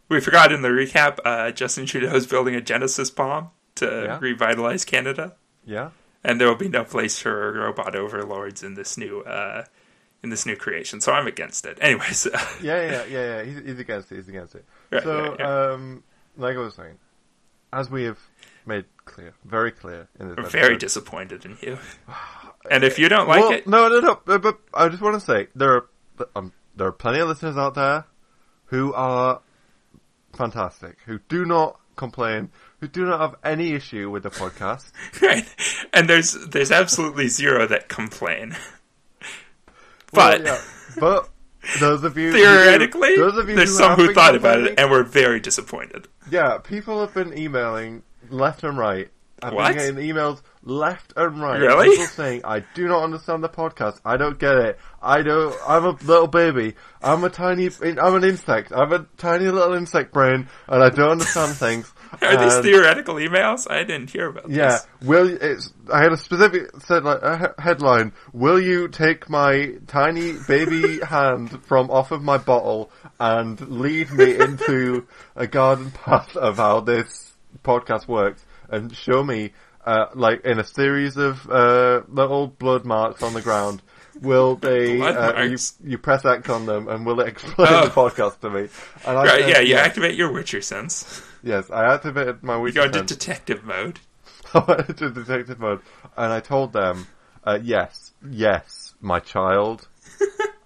[0.09, 1.19] we forgot in the recap.
[1.23, 4.19] Uh, Justin Trudeau is building a Genesis bomb to Yeah.
[4.19, 5.35] revitalize Canada.
[5.65, 5.91] yeah
[6.23, 9.65] and there will be no place for robot overlords in this new uh,
[10.23, 11.01] in this new creation.
[11.01, 11.79] So I'm against it.
[11.81, 12.27] Anyways,
[12.61, 15.71] yeah yeah yeah yeah he's, he's against it he's against it Right, so right, yeah.
[15.73, 16.03] um
[16.37, 16.97] like I was saying
[17.73, 18.19] as we have
[18.65, 21.77] made clear very clear in this I'm episode, very disappointed in you.
[22.69, 24.19] And if you don't like well, it, No, no, no.
[24.23, 25.85] But, but I just want to say there are
[26.35, 28.05] um, there are plenty of listeners out there
[28.65, 29.41] who are
[30.33, 34.91] fantastic, who do not complain, who do not have any issue with the podcast.
[35.23, 35.43] right?
[35.91, 38.55] And there's there's absolutely zero that complain.
[40.13, 40.61] Well, But yeah,
[40.99, 41.29] but
[41.79, 44.79] those of you who- theoretically, those of you there's who some who thought about it
[44.79, 46.07] and were very disappointed.
[46.29, 49.09] Yeah, people have been emailing left and right.
[49.43, 49.75] I've What?
[49.75, 51.59] been getting emails left and right.
[51.59, 51.89] Really?
[51.89, 53.99] People saying, I do not understand the podcast.
[54.05, 54.79] I don't get it.
[55.01, 56.75] I don't, I'm a little baby.
[57.01, 58.71] I'm a tiny, I'm an insect.
[58.71, 61.91] I'm a tiny little insect brain and I don't understand things.
[62.21, 63.69] Are these And- theoretical emails?
[63.69, 64.87] I didn't hear about yeah, this.
[65.01, 65.73] will it's?
[65.91, 68.11] I had a specific said like a headline.
[68.33, 74.35] Will you take my tiny baby hand from off of my bottle and lead me
[74.39, 79.51] into a garden path of how this podcast works and show me,
[79.85, 83.81] uh, like in a series of uh, little blood marks on the ground.
[84.21, 85.01] Will they?
[85.01, 87.85] Uh, you, you press X on them, and will it explain Oh.
[87.85, 88.67] the podcast to me?
[89.07, 89.29] And I Right?
[89.41, 91.21] said, Yeah, you yes, activate your Witcher sense.
[91.43, 93.99] Yes, I activated my You go into detective mode.
[94.53, 95.81] I went into detective mode,
[96.17, 97.07] and I told them,
[97.43, 99.87] uh, "Yes, yes, my child,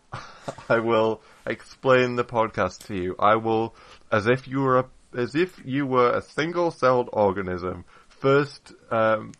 [0.69, 3.15] I will explain the podcast to you.
[3.19, 3.75] I will,
[4.11, 4.85] as if you were a,
[5.15, 9.33] as if you were a single-celled organism, first um,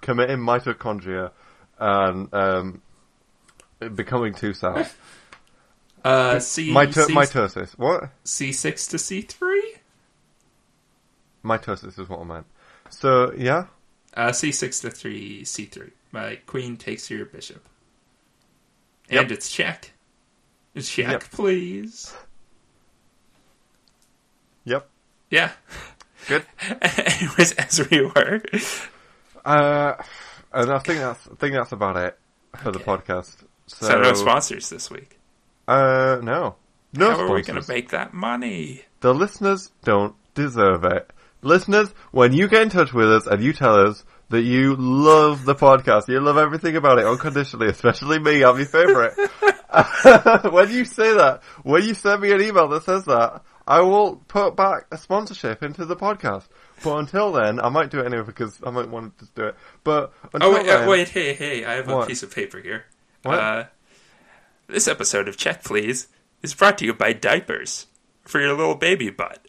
[0.00, 1.30] committing mitochondria
[1.78, 2.82] and um,
[3.94, 4.94] becoming two cells.
[6.04, 7.72] Uh, C, Mito- C, mitosis.
[7.72, 8.10] What?
[8.24, 9.60] C6 to C3?
[11.46, 12.46] Mitosis is what I meant.
[12.90, 13.66] So yeah,
[14.14, 15.90] Uh, C6 to 3, C3.
[16.12, 17.62] My queen takes your bishop.
[19.10, 19.22] Yep.
[19.22, 19.92] And it's check.
[20.74, 21.22] It's check, Yep.
[21.30, 22.14] please.
[24.64, 24.88] yep,
[25.30, 25.52] Yeah.
[26.28, 26.44] good.
[26.80, 28.42] Anyways, as we were.
[29.44, 29.94] Uh,
[30.52, 32.18] and I think that's I think that's about it
[32.58, 33.36] for the podcast.
[33.66, 35.18] So, So, no sponsors this week.
[35.68, 36.56] Uh, no,
[36.92, 38.84] no How are we going to make that money?
[39.00, 41.12] The listeners don't deserve it.
[41.46, 45.44] Listeners, when you get in touch with us and you tell us that you love
[45.44, 49.12] the podcast, you love everything about it unconditionally, especially me, I'm your favourite.
[50.52, 54.16] when you say that, when you send me an email that says that, I will
[54.28, 56.48] put back a sponsorship into the podcast.
[56.82, 59.44] But until then, I might do it anyway because I might want to just do
[59.44, 59.56] it.
[59.84, 62.86] But until Oh, wait, then, wait, hey, hey, I have a piece of paper here.
[63.22, 63.38] What?
[63.38, 63.64] Uh,
[64.66, 66.08] this episode of Check Please
[66.42, 67.86] is brought to you by diapers
[68.24, 69.46] for your little baby butt.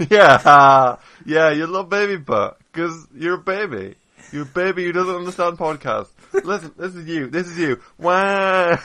[0.10, 3.96] Yeah, yeah, you love baby butt because you're a baby.
[4.32, 6.08] You're a baby who doesn't understand podcasts.
[6.32, 7.26] Listen, this is you.
[7.26, 7.80] This is you.
[7.98, 8.78] Wah,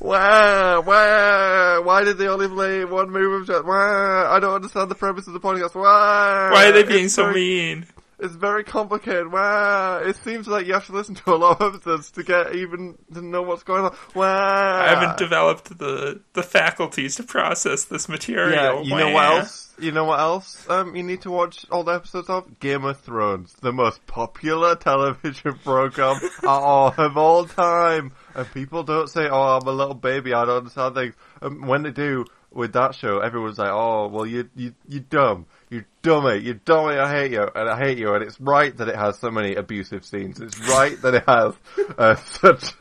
[0.00, 1.80] wah, wah.
[1.80, 3.64] Why did they only play one move of shot?
[3.64, 4.32] Wah.
[4.34, 5.74] I don't understand the premise of the podcast.
[5.74, 6.50] Wah.
[6.50, 7.86] Why are they being It's so very- mean?
[8.20, 9.30] It's very complicated.
[9.30, 9.98] Wah.
[9.98, 12.98] It seems like you have to listen to a lot of episodes to get even
[13.14, 13.96] to know what's going on.
[14.16, 14.24] Wah.
[14.26, 18.50] I haven't developed the, the faculties to process this material.
[18.52, 19.67] Yeah, you know what else?
[19.80, 20.68] You know what else?
[20.68, 24.74] Um, you need to watch all the episodes of Game of Thrones, the most popular
[24.74, 28.12] television program of of all time.
[28.34, 31.84] And people don't say, "Oh, I'm a little baby, I don't understand things." Um, when
[31.84, 36.38] they do with that show, everyone's like, "Oh, well, you you you dumb, you dummy,
[36.38, 39.18] you dummy, I hate you, and I hate you." And it's right that it has
[39.18, 40.40] so many abusive scenes.
[40.40, 41.54] It's right that it has
[41.96, 42.74] uh, such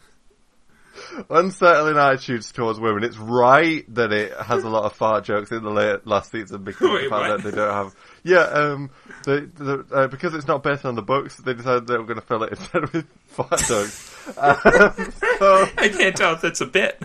[1.29, 3.03] unsettling attitudes towards women.
[3.03, 6.63] It's right that it has a lot of fart jokes in the late, last season
[6.63, 7.43] because Wait, of the fact what?
[7.43, 7.95] that they don't have.
[8.23, 8.89] Yeah, um,
[9.27, 12.43] uh, because it's not based on the books, they decided they were going to fill
[12.43, 14.13] it instead with fart jokes.
[14.37, 17.01] Um, so I can't tell if it's a bit.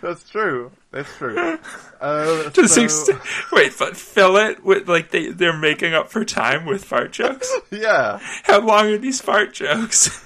[0.00, 0.70] that's true.
[0.92, 1.58] That's true.
[2.00, 3.18] Uh, To so,
[3.52, 7.52] wait, but fill it with like they they're making up for time with fart jokes.
[7.72, 10.24] yeah, How long are these fart jokes?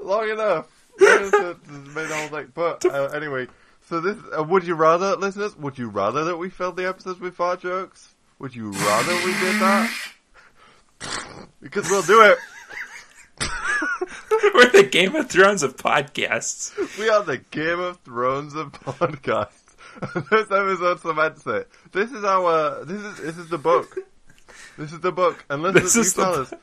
[0.00, 0.68] long enough.
[1.00, 2.52] Made whole thing.
[2.54, 3.48] But uh, anyway,
[3.88, 5.56] so this uh, would you rather, listeners?
[5.56, 8.14] Would you rather that we filled the episodes with fart jokes?
[8.38, 9.90] Would you rather we did that?
[11.62, 12.38] Because we'll do it.
[14.54, 16.76] We're the Game of Thrones of podcasts.
[16.98, 19.56] We are the Game of Thrones of podcasts.
[20.30, 21.68] This episode cements it.
[21.92, 22.84] This is our.
[22.84, 23.98] This is this is the book.
[24.78, 25.44] This is the book.
[25.50, 26.54] And listen, you tell us.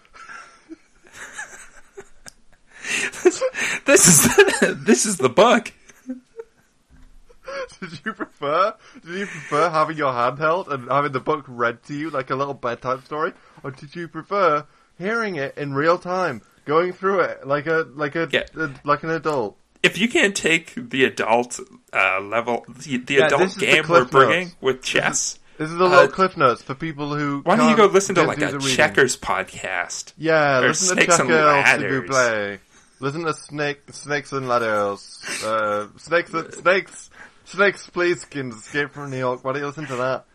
[3.85, 4.23] This is
[4.59, 5.71] the, this is the book.
[7.79, 8.73] Did you prefer?
[9.05, 12.29] Did you prefer having your hand held and having the book read to you like
[12.29, 14.65] a little bedtime story, or did you prefer
[14.97, 18.43] hearing it in real time, going through it like a like a, Yeah.
[18.57, 19.57] a- like an adult?
[19.83, 21.59] If you can't take the adult
[21.93, 24.55] uh, level, the, the Yeah, adult this is the game we're bringing Notes.
[24.61, 27.41] with chess, This is a little Uh, cliff notes for people who.
[27.43, 28.59] why don't you go listen to like a reading.
[28.75, 30.11] checkers podcast?
[30.17, 32.09] Yeah, listen to checkers Ladders.
[32.09, 32.59] play.
[32.99, 35.21] Listen to snake snakes and ladders.
[35.43, 37.09] Uh, snakes and snakes.
[37.45, 39.43] Snake Plissken escape from New York.
[39.43, 40.25] Why don't you listen to that?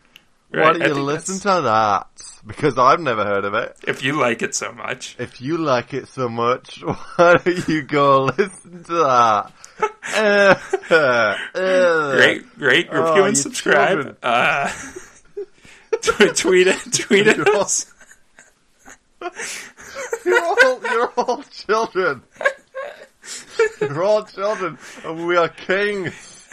[0.49, 2.07] Why don't I you listen that's- to that?
[2.45, 3.75] Because I've never heard of it.
[3.87, 6.81] If you like it so much, If you like it so much,
[7.15, 9.51] why don't you go listen to that?
[10.15, 10.55] Uh,
[11.55, 14.17] uh, great, great Oh, review you and subscribe.
[14.23, 14.71] Uh,
[16.01, 17.93] tweet, tweet it, tweet us.
[20.25, 22.23] You're all, you're all children.
[23.81, 26.47] You're all children, and we are kings.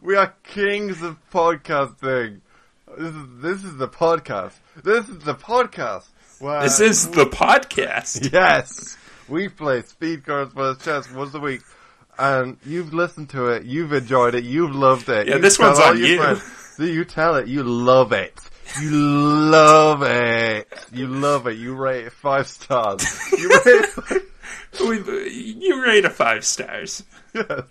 [0.00, 2.40] We are kings of podcasting.
[2.98, 4.52] This is this is the podcast.
[4.82, 6.06] This is the podcast.
[6.40, 8.32] Where This is the podcast.
[8.32, 8.96] yes.
[9.28, 10.84] We play Speed Cards vs.
[10.84, 11.62] Chess once a week,
[12.18, 13.64] and you've listened to it.
[13.64, 14.44] You've enjoyed it.
[14.44, 15.28] You've loved it.
[15.28, 16.36] Yeah, You this tell one's all on your you.
[16.36, 17.48] So you tell it.
[17.48, 18.38] You love it.
[18.80, 20.68] You love it.
[20.92, 21.56] You love it.
[21.58, 23.04] You rate it five stars.
[23.32, 24.31] You rate it We,
[24.80, 27.04] you rate a five stars.
[27.34, 27.62] Yes.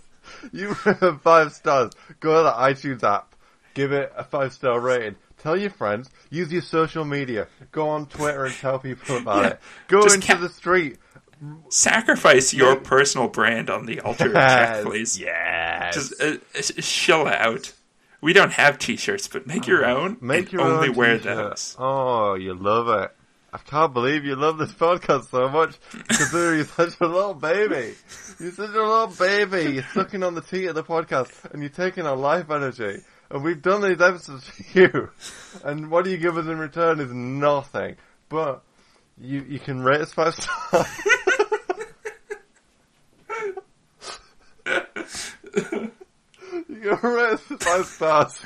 [0.52, 1.92] You rate it five stars.
[2.20, 3.36] Go to the iTunes app.
[3.74, 5.16] Give it a five star rating.
[5.40, 6.10] Tell your friends.
[6.30, 7.48] Use your social media.
[7.72, 9.50] Go on Twitter and tell people about Yeah.
[9.52, 9.60] it.
[9.88, 10.98] Go Just into ca- the street.
[11.70, 15.20] Sacrifice your personal brand on the altar of check, please.
[15.20, 15.96] Yes.
[15.96, 16.38] Just uh,
[16.82, 17.74] chill out.
[18.22, 20.18] We don't have T-shirts, but make your own.
[20.22, 21.36] Make and your only own wear t-shirt.
[21.36, 21.76] those.
[21.80, 23.12] Oh, you love it.
[23.54, 25.76] I can't believe you love this podcast so much,
[26.08, 27.96] considering you're such a little baby.
[28.40, 29.74] You're such a little baby.
[29.74, 33.02] You're sucking on the teat of the podcast, and you're taking our life energy.
[33.30, 35.10] And we've done these episodes for you.
[35.66, 37.98] And what do you give us in return is nothing.
[38.30, 38.64] But
[39.20, 40.88] you you can rate us five stars.
[46.70, 48.46] you can rate us five stars.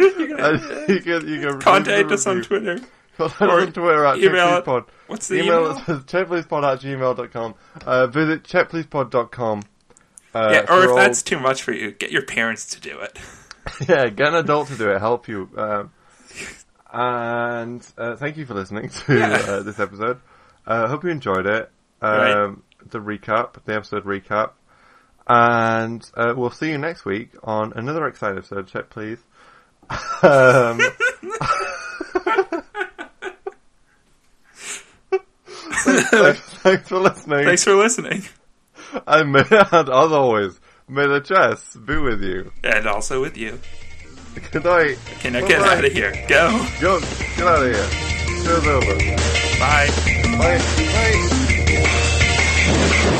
[0.00, 2.42] You can you can Contact us on.
[2.42, 2.78] Twitter.
[3.16, 4.86] Contact Or us on Twitter at checkpleasepod.
[5.06, 5.76] What's the Email email?
[6.00, 7.54] checkpleasepod at gmail.com.
[7.86, 9.62] Uh, visit checkpleasepod.com.
[10.32, 12.98] Uh, yeah, or if all- that's too much for you, get your parents to do
[13.00, 13.18] it.
[13.88, 15.48] yeah, get an adult to do it, help you.
[15.56, 15.90] Um,
[16.92, 19.34] and uh, thank you for listening to Yeah.
[19.46, 20.18] uh, this episode.
[20.66, 21.70] I uh, hope you enjoyed it.
[22.00, 22.56] Um, Right.
[22.90, 24.52] The recap, the episode recap.
[25.28, 28.66] And uh, we'll see you next week on another exciting episode.
[28.68, 29.18] Check, please.
[30.22, 30.78] Um,
[35.00, 37.44] thanks, thanks for listening.
[37.44, 38.22] Thanks for listening,
[39.06, 42.52] And, may, and as always, may the chess be with you.
[42.62, 43.58] and also with you.
[44.52, 44.96] Good night.
[45.20, 46.12] Can I get out of here?
[46.28, 46.66] Go.
[46.80, 47.90] Go, get out of here.
[48.44, 48.94] Show's over.
[49.58, 49.88] Bye.
[50.38, 50.58] Bye.
[53.06, 53.16] Bye.